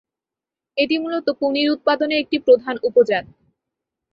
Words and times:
এটি 0.77 0.95
মূলত 0.97 1.27
পনির 1.39 1.67
উৎপাদনের 1.71 2.21
একটি 2.23 2.37
প্রধান 2.39 2.75
উপজাত। 2.83 3.25